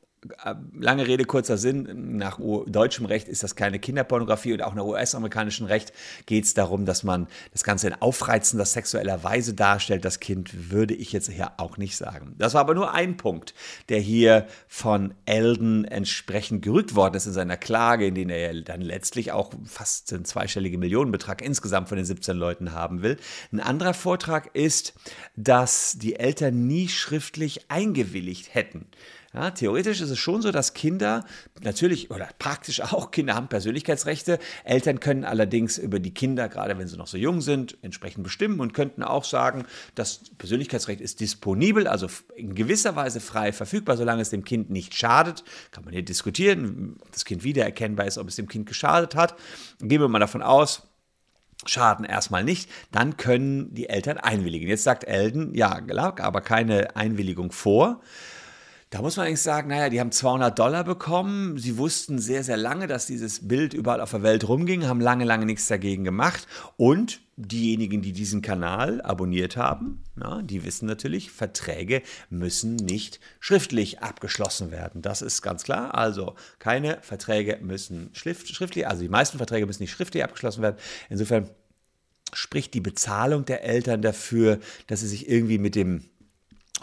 lange 0.74 1.08
Rede, 1.08 1.26
kurzer 1.26 1.58
Sinn, 1.58 2.18
nach 2.18 2.40
deutschem 2.68 3.06
Recht 3.06 3.28
ist 3.28 3.44
das 3.44 3.56
keine 3.56 3.80
Kinderpornografie 3.80 4.54
und 4.54 4.62
auch 4.62 4.74
nach 4.74 4.84
US-amerikanischem 4.84 5.66
Recht 5.68 5.94
geht 6.26 6.46
es 6.46 6.54
darum, 6.54 6.86
dass 6.86 7.04
man 7.04 7.28
das 7.52 7.64
Ganze 7.64 7.88
in 7.88 7.94
aufreizender 7.94 8.66
sexueller 8.66 9.24
Weise 9.24 9.54
darstellt. 9.54 10.06
Das 10.06 10.20
Kind 10.20 10.72
würde 10.72 10.94
ich 10.94 11.12
jetzt 11.12 11.30
hier 11.30 11.52
auch 11.58 11.78
nicht 11.78 11.98
sagen. 11.98 12.36
Das 12.38 12.54
war 12.54 12.62
aber 12.62 12.74
nur 12.74 12.94
ein 12.94 13.18
Punkt, 13.18 13.54
der 13.90 14.00
hier 14.00 14.48
von 14.68 15.14
Eldon 15.26 15.86
entsprechend 15.86 16.62
gerügt 16.62 16.96
worden 16.96 17.16
ist 17.16 17.26
in 17.26 17.34
seiner 17.34 17.58
Klage, 17.58 18.08
in 18.08 18.16
den 18.16 18.30
er 18.30 18.62
dann 18.62 18.82
letztlich 18.82 19.32
auch 19.32 19.52
fast 19.66 20.14
einen 20.14 20.26
zweistelligen 20.26 20.80
Millionenbetrag 20.80 21.42
insgesamt 21.42 21.90
von 21.90 21.98
den 21.98 22.06
17 22.06 22.36
Leuten 22.38 22.72
haben 22.74 23.02
will. 23.02 23.18
Ein 23.52 23.60
anderer 23.60 23.94
Vortrag 23.94 24.56
ist, 24.56 24.94
dass 25.36 25.98
die 25.98 26.16
Eltern 26.16 26.68
nie 26.68 26.88
schriftlich 26.88 27.70
eingewilligt 27.70 28.54
hätten. 28.54 28.88
Ja, 29.38 29.52
theoretisch 29.52 30.02
ist 30.02 30.10
es 30.10 30.18
schon 30.18 30.42
so, 30.42 30.52
dass 30.52 30.74
Kinder 30.74 31.24
natürlich 31.62 32.10
oder 32.10 32.28
praktisch 32.40 32.82
auch 32.82 33.12
Kinder 33.12 33.36
haben 33.36 33.50
Persönlichkeitsrechte. 33.50 34.40
Eltern 34.64 35.00
können 35.00 35.26
allerdings 35.26 35.78
über 35.78 36.00
die 36.00 36.12
Kinder, 36.12 36.50
gerade 36.50 36.76
wenn 36.80 36.88
sie 36.88 36.98
noch 36.98 37.06
so 37.06 37.20
jung 37.20 37.42
sind, 37.42 37.78
entsprechend 37.84 38.24
bestimmen 38.24 38.60
und 38.60 38.74
könnten 38.74 39.04
auch 39.04 39.24
sagen, 39.24 39.66
das 39.94 40.22
Persönlichkeitsrecht 40.40 41.02
ist 41.02 41.20
disponibel, 41.20 41.86
also 41.88 42.08
in 42.36 42.56
gewisser 42.56 42.96
Weise 42.96 43.20
frei 43.20 43.54
verfügbar, 43.54 43.96
solange 43.96 44.24
es 44.24 44.32
dem 44.32 44.44
Kind 44.44 44.72
nicht 44.72 44.96
schadet. 44.96 45.44
Kann 45.70 45.84
man 45.84 45.94
hier 45.94 46.04
diskutieren, 46.04 46.96
ob 47.00 47.12
das 47.12 47.24
Kind 47.24 47.44
wiedererkennbar 47.44 48.08
ist, 48.08 48.18
ob 48.18 48.28
es 48.30 48.38
dem 48.38 48.48
Kind 48.48 48.66
geschadet 48.66 49.14
hat. 49.14 49.36
Gehen 49.80 50.02
wir 50.02 50.08
mal 50.08 50.18
davon 50.18 50.42
aus, 50.42 50.82
Schaden 51.66 52.06
erstmal 52.06 52.44
nicht, 52.44 52.72
dann 52.92 53.18
können 53.18 53.72
die 53.76 53.90
Eltern 53.90 54.18
einwilligen. 54.18 54.68
Jetzt 54.68 54.84
sagt 54.84 55.04
Elden, 55.04 55.54
ja, 55.54 55.80
aber 55.96 56.42
keine 56.42 56.96
Einwilligung 56.96 57.52
vor. 57.52 58.02
Da 58.90 59.02
muss 59.02 59.18
man 59.18 59.28
eigentlich 59.28 59.42
sagen, 59.42 59.68
naja, 59.68 59.90
die 59.90 60.00
haben 60.00 60.14
200 60.14 60.58
Dollar 60.58 60.86
bekommen. 60.86 61.58
Sie 61.58 61.78
wussten 61.78 62.20
sehr, 62.20 62.46
sehr 62.46 62.56
lange, 62.56 62.88
dass 62.88 63.06
dieses 63.06 63.46
Bild 63.46 63.74
überall 63.74 64.00
auf 64.00 64.12
der 64.12 64.24
Welt 64.24 64.48
rumging, 64.48 64.86
haben 64.86 65.02
lange, 65.02 65.26
lange 65.26 65.46
nichts 65.46 65.68
dagegen 65.68 66.06
gemacht. 66.06 66.48
Und 66.78 67.20
diejenigen, 67.36 68.02
die 68.02 68.14
diesen 68.14 68.42
Kanal 68.42 69.02
abonniert 69.02 69.58
haben, 69.58 70.04
na, 70.16 70.42
die 70.42 70.64
wissen 70.64 70.86
natürlich, 70.86 71.32
Verträge 71.32 72.02
müssen 72.30 72.78
nicht 72.78 73.20
schriftlich 73.42 74.00
abgeschlossen 74.00 74.72
werden. 74.72 75.02
Das 75.02 75.22
ist 75.22 75.42
ganz 75.42 75.64
klar. 75.64 75.94
Also 75.94 76.36
keine 76.58 77.00
Verträge 77.02 77.60
müssen 77.62 78.10
schriftlich, 78.14 78.88
also 78.88 79.02
die 79.02 79.10
meisten 79.10 79.38
Verträge 79.38 79.66
müssen 79.66 79.84
nicht 79.84 79.92
schriftlich 79.92 80.24
abgeschlossen 80.24 80.62
werden. 80.62 80.78
Insofern 81.10 81.50
spricht 82.32 82.74
die 82.74 82.82
Bezahlung 82.82 83.44
der 83.44 83.64
Eltern 83.66 84.02
dafür, 84.02 84.60
dass 84.88 85.02
sie 85.02 85.08
sich 85.08 85.30
irgendwie 85.30 85.58
mit 85.58 85.76
dem 85.76 86.06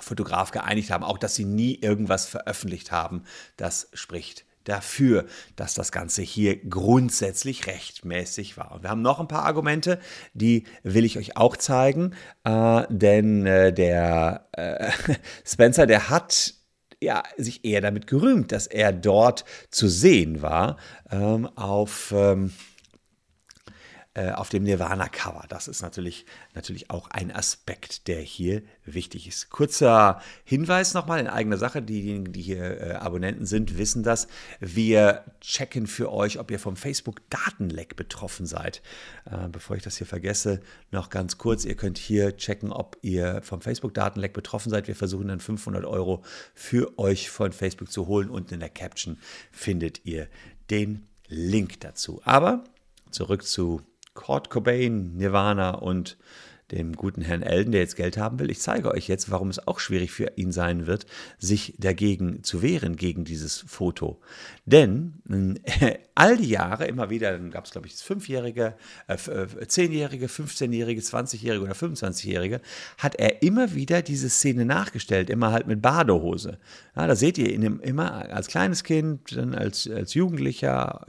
Fotograf 0.01 0.51
geeinigt 0.51 0.91
haben, 0.91 1.05
auch 1.05 1.19
dass 1.19 1.35
sie 1.35 1.45
nie 1.45 1.75
irgendwas 1.77 2.27
veröffentlicht 2.27 2.93
haben. 2.93 3.25
Das 3.57 3.89
spricht 3.93 4.45
dafür, 4.65 5.27
dass 5.57 5.75
das 5.75 5.93
Ganze 5.93 6.23
hier 6.23 6.57
grundsätzlich 6.57 7.67
rechtmäßig 7.67 8.57
war. 8.57 8.73
Und 8.73 8.83
wir 8.83 8.91
haben 8.91 9.03
noch 9.03 9.21
ein 9.21 9.29
paar 9.29 9.45
Argumente, 9.45 10.01
die 10.33 10.65
will 10.83 11.05
ich 11.05 11.19
euch 11.19 11.37
auch 11.37 11.57
zeigen, 11.57 12.15
äh, 12.45 12.85
denn 12.89 13.47
äh, 13.47 13.73
der 13.73 14.49
äh, 14.53 14.91
Spencer, 15.45 15.87
der 15.87 16.09
hat 16.11 16.55
ja, 17.01 17.23
sich 17.37 17.65
eher 17.65 17.83
damit 17.83 18.07
gerühmt, 18.07 18.53
dass 18.53 18.67
er 18.67 18.93
dort 18.93 19.45
zu 19.71 19.89
sehen 19.89 20.43
war 20.43 20.79
ähm, 21.11 21.47
auf... 21.57 22.13
Ähm, 22.17 22.53
äh, 24.15 24.31
auf 24.31 24.49
dem 24.49 24.63
Nirvana-Cover. 24.63 25.45
Das 25.49 25.67
ist 25.67 25.83
natürlich, 25.83 26.25
natürlich 26.55 26.89
auch 26.89 27.11
ein 27.11 27.35
Aspekt, 27.35 28.07
der 28.07 28.21
hier 28.21 28.63
wichtig 28.85 29.27
ist. 29.27 29.51
Kurzer 29.51 30.21
Hinweis 30.45 30.95
nochmal 30.95 31.19
in 31.19 31.27
eigener 31.27 31.59
Sache. 31.59 31.83
Diejenigen, 31.83 32.33
die 32.33 32.43
hier 32.43 32.81
äh, 32.81 32.93
Abonnenten 32.93 33.45
sind, 33.45 33.77
wissen 33.77 34.05
das. 34.05 34.29
Wir 34.61 35.25
checken 35.41 35.89
für 35.89 36.13
euch, 36.13 36.39
ob 36.39 36.53
ihr 36.53 36.61
vom 36.61 36.77
Facebook-Datenleck 36.77 37.97
betroffen 37.97 38.47
seid. 38.47 38.83
Äh, 39.25 39.49
bevor 39.49 39.75
ich 39.75 39.83
das 39.83 39.97
hier 39.97 40.07
vergesse, 40.07 40.61
noch 40.93 41.11
ganz 41.11 41.37
kurz. 41.37 41.65
Ihr 41.65 41.75
könnt 41.75 41.99
hier 41.99 42.37
checken, 42.37 42.71
ob 42.71 42.97
ihr 43.03 43.43
vom 43.43 43.61
Facebook-Datenleck 43.63 44.33
betroffen 44.33 44.71
seid. 44.71 44.87
Wir 44.87 44.95
versuchen 44.95 45.27
dann 45.27 45.41
500 45.41 45.85
Euro 45.85 46.23
für 46.55 47.01
euch 47.01 47.31
von 47.31 47.53
Facebook 47.53 47.91
zu 47.91 48.07
holen. 48.07 48.31
Und 48.31 48.53
in 48.53 48.61
der 48.61 48.71
Caption 48.71 49.19
findet 49.51 50.05
ihr 50.05 50.29
den 50.71 51.09
Link 51.27 51.81
dazu. 51.81 52.21
Aber 52.25 52.63
zurück 53.11 53.45
zu 53.45 53.83
Kurt 54.15 54.49
Cobain, 54.49 55.17
Nirvana 55.17 55.71
und 55.71 56.17
dem 56.73 56.95
guten 56.95 57.21
Herrn 57.21 57.43
Elden, 57.43 57.73
der 57.73 57.83
jetzt 57.83 57.97
Geld 57.97 58.17
haben 58.17 58.39
will. 58.39 58.51
Ich 58.51 58.61
zeige 58.61 58.91
euch 58.91 59.07
jetzt, 59.07 59.31
warum 59.31 59.49
es 59.49 59.67
auch 59.67 59.81
schwierig 59.81 60.13
für 60.13 60.33
ihn 60.37 60.51
sein 60.51 60.87
wird, 60.87 61.07
sich 61.39 61.75
dagegen 61.79 62.43
zu 62.43 62.63
wehren, 62.63 62.97
gegen 62.97 63.25
dieses 63.25 63.65
Foto. 63.67 64.21
Denn 64.65 65.21
äh, 65.65 65.99
all 66.15 66.37
die 66.37 66.49
Jahre 66.49 66.87
immer 66.87 67.11
wieder, 67.11 67.33
dann 67.33 67.51
gab 67.51 67.67
es, 67.67 67.73
glaube 67.73 67.87
ich, 67.87 67.95
Fünfjährige, 67.97 68.77
äh, 69.09 69.15
äh 69.15 69.67
Zehnjährige, 69.67 70.27
15-Jährige, 70.27 71.01
20-Jährige 71.01 71.65
oder 71.65 71.75
25-Jährige, 71.75 72.61
hat 72.99 73.17
er 73.17 73.43
immer 73.43 73.75
wieder 73.75 74.01
diese 74.01 74.31
Szene 74.31 74.65
nachgestellt, 74.65 75.29
immer 75.29 75.53
halt 75.53 75.67
mit 75.67 75.83
Badehose. 75.83 76.59
Ja, 76.97 77.07
da 77.07 77.17
seht 77.17 77.37
ihr 77.39 77.53
ihn 77.53 77.81
immer 77.81 78.31
als 78.33 78.47
kleines 78.47 78.85
Kind, 78.85 79.37
dann 79.37 79.55
als, 79.55 79.89
als 79.91 80.15
Jugendlicher, 80.15 81.05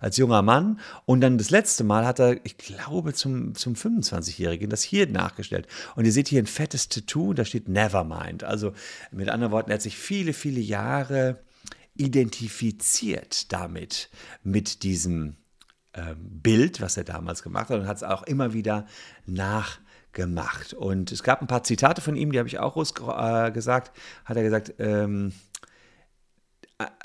als 0.00 0.16
junger 0.16 0.42
Mann. 0.42 0.80
Und 1.04 1.20
dann 1.20 1.38
das 1.38 1.50
letzte 1.50 1.84
Mal 1.84 2.06
hat 2.06 2.18
er, 2.18 2.44
ich 2.44 2.56
glaube, 2.56 3.12
zum, 3.12 3.54
zum 3.54 3.74
25-Jährigen 3.74 4.70
das 4.70 4.82
hier 4.82 4.95
nachgestellt. 5.04 5.66
Und 5.94 6.04
ihr 6.04 6.12
seht 6.12 6.28
hier 6.28 6.42
ein 6.42 6.46
fettes 6.46 6.88
Tattoo, 6.88 7.34
da 7.34 7.44
steht 7.44 7.68
Nevermind. 7.68 8.44
Also 8.44 8.72
mit 9.10 9.28
anderen 9.28 9.52
Worten, 9.52 9.70
er 9.70 9.74
hat 9.74 9.82
sich 9.82 9.96
viele, 9.96 10.32
viele 10.32 10.60
Jahre 10.60 11.40
identifiziert 11.94 13.52
damit, 13.52 14.10
mit 14.42 14.82
diesem 14.82 15.36
ähm, 15.94 16.16
Bild, 16.42 16.80
was 16.80 16.96
er 16.96 17.04
damals 17.04 17.42
gemacht 17.42 17.70
hat 17.70 17.80
und 17.80 17.86
hat 17.86 17.96
es 17.96 18.02
auch 18.02 18.22
immer 18.24 18.52
wieder 18.52 18.86
nachgemacht. 19.24 20.74
Und 20.74 21.10
es 21.10 21.22
gab 21.22 21.40
ein 21.40 21.46
paar 21.46 21.64
Zitate 21.64 22.02
von 22.02 22.16
ihm, 22.16 22.32
die 22.32 22.38
habe 22.38 22.48
ich 22.48 22.58
auch 22.58 22.76
äh, 22.76 23.50
gesagt. 23.50 23.92
Hat 24.24 24.36
er 24.36 24.42
gesagt, 24.42 24.74
ähm, 24.78 25.28
äh, 25.28 25.32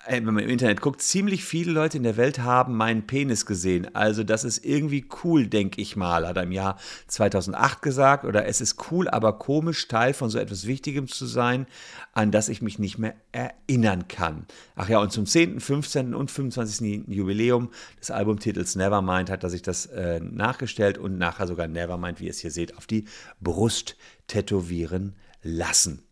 wenn 0.07 0.25
man 0.25 0.39
im 0.39 0.49
Internet 0.49 0.81
guckt, 0.81 1.01
ziemlich 1.01 1.43
viele 1.45 1.71
Leute 1.71 1.97
in 1.97 2.03
der 2.03 2.17
Welt 2.17 2.39
haben 2.39 2.75
meinen 2.75 3.07
Penis 3.07 3.45
gesehen. 3.45 3.93
Also 3.95 4.23
das 4.23 4.43
ist 4.43 4.65
irgendwie 4.65 5.05
cool, 5.23 5.47
denke 5.47 5.81
ich 5.81 5.95
mal, 5.95 6.27
hat 6.27 6.37
er 6.37 6.43
im 6.43 6.51
Jahr 6.51 6.77
2008 7.07 7.81
gesagt. 7.81 8.25
Oder 8.25 8.45
es 8.45 8.61
ist 8.61 8.91
cool, 8.91 9.07
aber 9.07 9.37
komisch, 9.39 9.87
Teil 9.87 10.13
von 10.13 10.29
so 10.29 10.39
etwas 10.39 10.67
Wichtigem 10.67 11.07
zu 11.07 11.25
sein, 11.25 11.67
an 12.13 12.31
das 12.31 12.49
ich 12.49 12.61
mich 12.61 12.79
nicht 12.79 12.97
mehr 12.97 13.15
erinnern 13.31 14.07
kann. 14.07 14.45
Ach 14.75 14.89
ja, 14.89 14.99
und 14.99 15.11
zum 15.11 15.25
10., 15.25 15.59
15. 15.59 16.15
und 16.15 16.31
25. 16.31 17.07
Jubiläum 17.07 17.69
des 17.99 18.11
Albumtitels 18.11 18.75
Nevermind 18.75 19.29
hat 19.29 19.43
er 19.43 19.49
sich 19.49 19.61
das 19.61 19.85
äh, 19.85 20.19
nachgestellt 20.19 20.97
und 20.97 21.17
nachher 21.17 21.47
sogar 21.47 21.67
Nevermind, 21.67 22.19
wie 22.19 22.25
ihr 22.25 22.31
es 22.31 22.39
hier 22.39 22.51
seht, 22.51 22.77
auf 22.77 22.87
die 22.87 23.05
Brust 23.39 23.95
tätowieren 24.27 25.15
lassen 25.43 26.03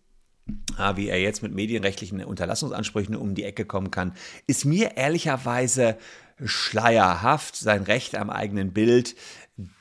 wie 0.95 1.09
er 1.09 1.19
jetzt 1.19 1.43
mit 1.43 1.53
medienrechtlichen 1.53 2.23
Unterlassungsansprüchen 2.23 3.15
um 3.15 3.35
die 3.35 3.43
Ecke 3.43 3.65
kommen 3.65 3.91
kann, 3.91 4.13
ist 4.47 4.65
mir 4.65 4.97
ehrlicherweise 4.97 5.97
schleierhaft. 6.43 7.55
Sein 7.55 7.83
Recht 7.83 8.15
am 8.15 8.29
eigenen 8.29 8.71
Bild 8.71 9.15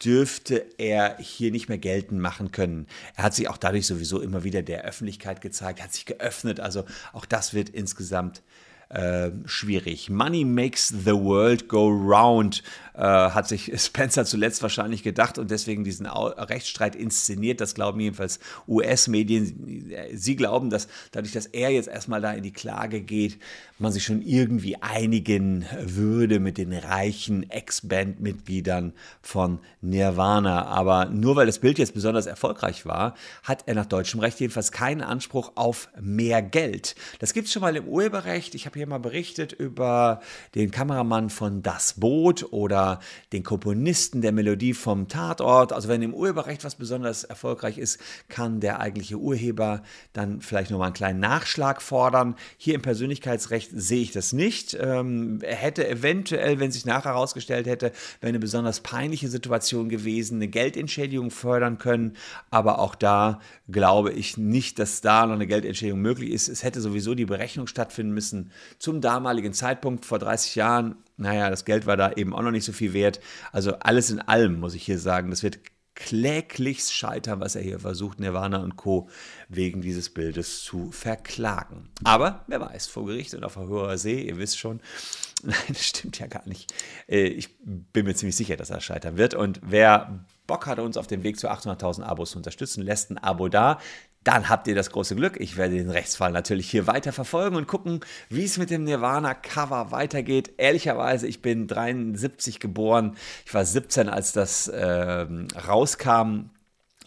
dürfte 0.03 0.67
er 0.77 1.17
hier 1.19 1.53
nicht 1.53 1.69
mehr 1.69 1.79
geltend 1.79 2.21
machen 2.21 2.51
können. 2.51 2.87
Er 3.17 3.25
hat 3.25 3.35
sich 3.35 3.49
auch 3.49 3.57
dadurch 3.57 3.87
sowieso 3.87 4.21
immer 4.21 4.43
wieder 4.43 4.63
der 4.63 4.85
Öffentlichkeit 4.85 5.41
gezeigt, 5.41 5.83
hat 5.83 5.93
sich 5.93 6.05
geöffnet. 6.05 6.59
Also 6.59 6.85
auch 7.13 7.25
das 7.25 7.55
wird 7.55 7.69
insgesamt 7.69 8.43
äh, 8.89 9.31
schwierig. 9.45 10.11
Money 10.11 10.45
makes 10.45 10.89
the 10.89 11.13
world 11.13 11.69
go 11.69 11.89
round, 11.89 12.63
äh, 12.99 13.01
hat 13.01 13.47
sich 13.47 13.73
Spencer 13.81 14.25
zuletzt 14.25 14.61
wahrscheinlich 14.63 15.05
gedacht 15.05 15.39
und 15.39 15.51
deswegen 15.53 15.85
diesen 15.85 16.07
Rechtsstreit 16.07 16.97
inszeniert. 16.97 17.61
Das 17.61 17.75
glauben 17.75 18.01
jedenfalls 18.01 18.41
US-Medien. 18.67 19.95
Sie 20.13 20.35
glauben, 20.35 20.69
dass 20.69 20.89
dadurch, 21.13 21.33
dass 21.33 21.47
er 21.47 21.71
jetzt 21.71 21.89
erstmal 21.89 22.21
da 22.21 22.33
in 22.33 22.43
die 22.43 22.53
Klage 22.53 23.01
geht, 23.01 23.39
man 23.79 23.93
sich 23.93 24.05
schon 24.05 24.23
irgendwie 24.23 24.83
einigen 24.83 25.65
würde 25.81 26.41
mit 26.41 26.59
den 26.59 26.73
reichen 26.73 27.49
Ex-Band-Mitgliedern 27.49 28.93
von 29.23 29.61
Nirvana. 29.81 30.65
Aber 30.67 31.05
nur 31.05 31.37
weil 31.37 31.47
das 31.47 31.61
Bild 31.61 31.79
jetzt 31.79 31.95
besonders 31.95 32.27
erfolgreich 32.27 32.85
war, 32.85 33.15
hat 33.45 33.63
er 33.67 33.77
nach 33.77 33.87
deutschem 33.87 34.19
Recht 34.19 34.41
jedenfalls 34.41 34.73
keinen 34.73 35.03
Anspruch 35.03 35.53
auf 35.55 35.89
mehr 36.01 36.43
Geld. 36.43 36.97
Das 37.21 37.33
gibt 37.33 37.47
es 37.47 37.53
schon 37.53 37.63
mal 37.63 37.77
im 37.77 37.87
Urheberrecht. 37.87 38.57
Ich 38.57 38.67
habe 38.67 38.77
hier 38.77 38.89
mal 38.89 38.99
berichtet 38.99 39.53
über 39.53 40.21
den 40.57 40.73
Kameramann 40.73 41.31
von 41.31 41.63
Das 41.63 41.95
Boot 41.95 42.53
oder 42.53 42.88
den 43.33 43.43
Komponisten 43.43 44.23
der 44.23 44.33
Melodie 44.33 44.75
vom 44.75 45.09
Tatort. 45.09 45.73
Also 45.73 45.89
wenn 45.89 46.03
im 46.03 46.15
Urheberrecht 46.15 46.65
was 46.65 46.77
besonders 46.77 47.25
erfolgreich 47.25 47.79
ist, 47.79 48.01
kann 48.29 48.61
der 48.61 48.81
eigentliche 48.81 49.17
Urheber 49.17 49.83
dann 50.13 50.41
vielleicht 50.41 50.71
nochmal 50.71 50.87
einen 50.87 50.95
kleinen 50.95 51.21
Nachschlag 51.21 51.83
fordern. 51.83 52.35
Hier 52.57 52.75
im 52.75 52.83
Persönlichkeitsrecht 52.83 53.71
sehe 53.75 54.03
ich 54.03 54.13
das 54.13 54.33
nicht. 54.33 54.77
Ähm, 54.81 55.41
er 55.43 55.57
hätte 55.57 55.89
eventuell, 55.89 56.61
wenn 56.61 56.71
sich 56.71 56.85
nachher 56.85 57.13
herausgestellt 57.13 57.67
hätte, 57.67 57.93
wäre 58.21 58.29
eine 58.29 58.39
besonders 58.39 58.81
peinliche 58.81 59.29
Situation 59.29 59.89
gewesen, 59.89 60.37
eine 60.37 60.49
Geldentschädigung 60.49 61.31
fördern 61.31 61.79
können. 61.79 62.17
Aber 62.51 62.79
auch 62.79 62.95
da 62.95 63.41
glaube 63.71 64.13
ich 64.13 64.37
nicht, 64.37 64.79
dass 64.79 65.01
da 65.01 65.27
noch 65.27 65.35
eine 65.35 65.47
Geldentschädigung 65.47 66.01
möglich 66.01 66.31
ist. 66.31 66.49
Es 66.49 66.63
hätte 66.63 66.81
sowieso 66.81 67.15
die 67.15 67.27
Berechnung 67.27 67.67
stattfinden 67.67 68.15
müssen 68.15 68.51
zum 68.79 69.01
damaligen 69.01 69.53
Zeitpunkt 69.53 70.05
vor 70.05 70.19
30 70.19 70.55
Jahren. 70.55 70.97
Naja, 71.19 71.51
das 71.51 71.65
Geld 71.65 71.87
war 71.87 71.97
da 71.97 72.13
eben 72.13 72.33
auch 72.35 72.43
noch 72.43 72.53
nicht 72.53 72.65
so 72.65 72.73
viel 72.73 72.93
wert. 72.93 73.21
Also 73.53 73.75
alles 73.81 74.11
in 74.11 74.21
allem 74.21 74.61
muss 74.61 74.75
ich 74.75 74.85
hier 74.85 74.99
sagen, 74.99 75.31
das 75.31 75.43
wird 75.43 75.59
kläglichst 75.99 76.95
scheitern, 76.95 77.41
was 77.41 77.57
er 77.57 77.63
hier 77.63 77.81
versucht, 77.81 78.21
Nirvana 78.21 78.59
und 78.59 78.77
Co. 78.77 79.09
wegen 79.49 79.81
dieses 79.81 80.11
Bildes 80.11 80.63
zu 80.63 80.93
verklagen. 80.93 81.91
Aber 82.05 82.45
wer 82.47 82.61
weiß, 82.61 82.87
vor 82.87 83.05
Gericht 83.05 83.35
und 83.35 83.43
auf 83.43 83.57
hoher 83.57 83.99
See, 83.99 84.23
ihr 84.23 84.39
wisst 84.39 84.59
schon, 84.59 84.81
nein, 85.43 85.57
das 85.67 85.85
stimmt 85.85 86.21
ja 86.21 86.29
gar 86.29 86.47
nicht. 86.47 86.73
Äh, 87.09 87.25
ich 87.27 87.49
bin 87.65 88.07
mir 88.07 88.15
ziemlich 88.15 88.37
sicher, 88.37 88.57
dass 88.57 88.71
er 88.71 88.81
scheitern 88.81 89.17
wird. 89.17 89.35
Und 89.35 89.61
wer 89.65 90.25
Bock 90.47 90.67
hat, 90.67 90.79
uns 90.79 90.97
auf 90.97 91.09
dem 91.09 91.25
Weg 91.25 91.39
zu 91.39 91.51
800.000 91.51 92.03
Abos 92.05 92.31
zu 92.31 92.39
unterstützen, 92.39 92.85
lässt 92.85 93.11
ein 93.11 93.19
Abo 93.19 93.49
da 93.49 93.81
dann 94.25 94.49
habt 94.49 94.67
ihr 94.67 94.75
das 94.75 94.91
große 94.91 95.17
Glück. 95.17 95.39
Ich 95.41 95.57
werde 95.57 95.77
den 95.77 95.91
Rechtsfall 95.91 96.33
natürlich 96.33 96.71
hier 96.71 96.87
weiter 96.87 97.13
verfolgen 97.13 97.57
und 97.57 97.67
gucken, 97.67 98.01
wie 98.29 98.45
es 98.45 98.59
mit 98.59 98.71
dem 98.71 98.85
Nirvana-Cover 98.85 99.91
weitergeht. 99.91 100.53
Ehrlicherweise, 100.59 101.27
ich 101.27 101.41
bin 101.41 101.67
73 101.67 102.61
geboren. 102.61 103.17
Ich 103.47 103.55
war 103.55 103.65
17, 103.65 104.09
als 104.09 104.33
das 104.33 104.69
äh, 104.69 105.27
rauskam. 105.67 106.51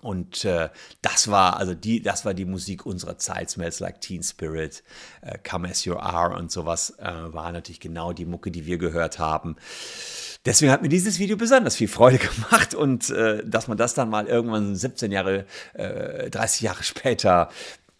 Und 0.01 0.45
äh, 0.45 0.69
das 1.01 1.29
war 1.29 1.57
also 1.57 1.73
die, 1.73 2.01
das 2.01 2.25
war 2.25 2.33
die 2.33 2.45
Musik 2.45 2.85
unserer 2.85 3.17
Zeit. 3.17 3.49
Smells 3.49 3.79
Like 3.79 4.01
Teen 4.01 4.23
Spirit, 4.23 4.83
äh, 5.21 5.37
Come 5.47 5.69
As 5.69 5.85
You 5.85 5.95
Are 5.95 6.35
und 6.35 6.51
sowas 6.51 6.95
äh, 6.99 7.05
war 7.05 7.51
natürlich 7.51 7.79
genau 7.79 8.11
die 8.13 8.25
Mucke, 8.25 8.51
die 8.51 8.65
wir 8.65 8.77
gehört 8.77 9.19
haben. 9.19 9.55
Deswegen 10.45 10.71
hat 10.71 10.81
mir 10.81 10.89
dieses 10.89 11.19
Video 11.19 11.37
besonders 11.37 11.75
viel 11.75 11.87
Freude 11.87 12.17
gemacht 12.49 12.73
und 12.73 13.09
äh, 13.11 13.43
dass 13.45 13.67
man 13.67 13.77
das 13.77 13.93
dann 13.93 14.09
mal 14.09 14.27
irgendwann 14.27 14.75
17 14.75 15.11
Jahre, 15.11 15.45
äh, 15.73 16.29
30 16.29 16.61
Jahre 16.61 16.83
später 16.83 17.49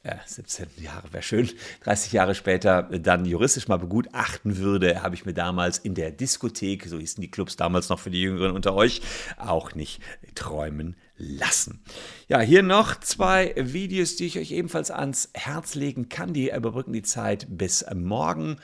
ja, 0.04 0.20
17 0.26 0.68
Jahre 0.78 1.14
wäre 1.14 1.22
schön, 1.22 1.50
30 1.84 2.12
Jahre 2.12 2.34
später 2.34 2.84
dann 2.84 3.26
juristisch 3.26 3.68
mal 3.68 3.78
begutachten 3.78 4.58
würde, 4.58 5.04
habe 5.04 5.14
ich 5.14 5.26
mir 5.26 5.34
damals 5.34 5.78
in 5.78 5.94
der 5.94 6.10
Diskothek, 6.12 6.88
so 6.88 6.98
hießen 6.98 7.22
die 7.22 7.30
Clubs 7.30 7.56
damals 7.56 7.90
noch 7.90 8.00
für 8.00 8.10
die 8.10 8.22
Jüngeren 8.22 8.52
unter 8.56 8.74
euch, 8.74 9.02
auch 9.38 9.76
nicht 9.76 10.02
träumen 10.34 10.96
lassen. 11.22 11.84
Ja, 12.28 12.40
hier 12.40 12.64
noch 12.64 13.00
zwei 13.00 13.54
Videos, 13.56 14.16
die 14.16 14.26
ich 14.26 14.40
euch 14.40 14.52
ebenfalls 14.52 14.92
ans 14.92 15.30
Herz 15.34 15.76
legen 15.76 16.10
kann. 16.10 16.34
Die 16.34 16.52
überbrücken 16.52 16.94
die 16.94 17.04
Zeit 17.04 17.48
bis 17.50 17.86
morgen. 17.94 18.58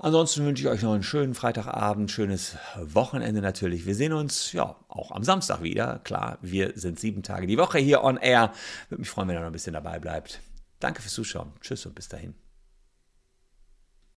Ansonsten 0.00 0.46
wünsche 0.46 0.62
ich 0.62 0.68
euch 0.68 0.82
noch 0.82 0.94
einen 0.94 1.02
schönen 1.02 1.34
Freitagabend, 1.34 2.10
schönes 2.10 2.56
Wochenende 2.80 3.40
natürlich. 3.40 3.84
Wir 3.84 3.96
sehen 3.96 4.12
uns 4.12 4.52
ja 4.52 4.76
auch 4.86 5.10
am 5.10 5.24
Samstag 5.24 5.62
wieder. 5.62 6.00
Klar, 6.04 6.38
wir 6.40 6.72
sind 6.76 7.00
sieben 7.00 7.24
Tage 7.24 7.48
die 7.48 7.58
Woche 7.58 7.78
hier 7.78 8.04
on 8.04 8.16
air. 8.16 8.52
Würde 8.88 9.00
mich 9.00 9.10
freuen, 9.10 9.28
wenn 9.28 9.36
ihr 9.36 9.40
noch 9.40 9.48
ein 9.48 9.52
bisschen 9.52 9.72
dabei 9.72 9.98
bleibt. 9.98 10.40
Danke 10.78 11.02
fürs 11.02 11.14
Zuschauen. 11.14 11.52
Tschüss 11.60 11.84
und 11.84 11.96
bis 11.96 12.08
dahin. 12.08 12.47